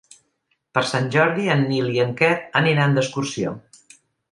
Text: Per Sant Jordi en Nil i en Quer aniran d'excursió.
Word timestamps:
Per 0.77 0.81
Sant 0.91 1.09
Jordi 1.15 1.45
en 1.57 1.61
Nil 1.73 1.93
i 1.97 2.03
en 2.05 2.17
Quer 2.23 2.33
aniran 2.63 2.99
d'excursió. 2.99 3.55